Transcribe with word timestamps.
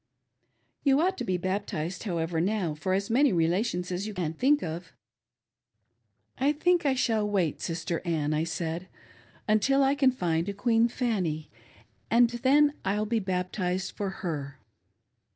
You 0.83 0.99
ought 0.99 1.15
to 1.19 1.23
be 1.23 1.37
bap 1.37 1.67
tized, 1.67 2.05
however, 2.05 2.41
now 2.41 2.73
for 2.73 2.93
as 2.93 3.11
many 3.11 3.31
relations 3.31 3.91
as 3.91 4.07
you 4.07 4.15
can 4.15 4.33
think 4.33 4.63
of."" 4.63 4.93
I 6.39 6.53
think 6.53 6.87
I 6.87 6.95
shall 6.95 7.29
wait. 7.29 7.61
Sister 7.61 8.01
Ann," 8.03 8.33
I 8.33 8.43
said," 8.43 8.87
until 9.47 9.83
I 9.83 9.93
can 9.93 10.09
find 10.09 10.49
a 10.49 10.53
Queen 10.53 10.87
Fanny, 10.87 11.51
and 12.09 12.27
then 12.31 12.73
I'll 12.83 13.05
be 13.05 13.19
baptized 13.19 13.91
for 13.91 14.09
her." 14.25 14.57